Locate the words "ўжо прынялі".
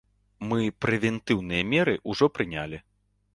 2.13-2.83